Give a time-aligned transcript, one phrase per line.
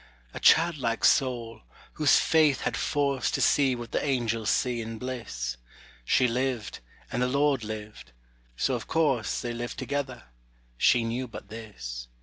[0.33, 1.61] A childlike soul,
[1.93, 5.57] whose faith had force To see what the angels see in bliss:
[6.03, 6.79] She lived,
[7.11, 8.11] and the Lord lived;
[8.57, 10.23] so, of course, They lived together,
[10.75, 12.07] she knew but this.